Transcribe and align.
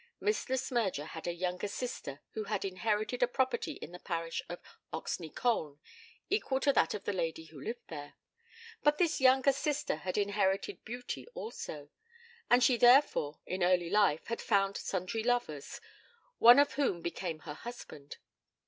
Miss 0.19 0.49
Le 0.49 0.55
Smyrger 0.55 1.09
had 1.09 1.27
a 1.27 1.31
younger 1.31 1.67
sister 1.67 2.21
who 2.31 2.45
had 2.45 2.65
inherited 2.65 3.21
a 3.21 3.27
property 3.27 3.73
in 3.73 3.91
the 3.91 3.99
parish 3.99 4.41
of 4.49 4.57
Oxney 4.91 5.29
Colne 5.29 5.77
equal 6.27 6.59
to 6.61 6.73
that 6.73 6.95
of 6.95 7.03
the 7.03 7.13
lady 7.13 7.45
who 7.45 7.61
lived 7.61 7.83
there; 7.87 8.15
but 8.81 8.97
this 8.97 9.21
younger 9.21 9.51
sister 9.53 9.97
had 9.97 10.17
inherited 10.17 10.83
beauty 10.83 11.27
also, 11.35 11.91
and 12.49 12.63
she 12.63 12.77
therefore, 12.77 13.41
in 13.45 13.61
early 13.61 13.91
life, 13.91 14.25
had 14.25 14.41
found 14.41 14.75
sundry 14.75 15.21
lovers, 15.21 15.79
one 16.39 16.57
of 16.57 16.73
whom 16.73 17.03
became 17.03 17.41
her 17.41 17.53
husband. 17.53 18.17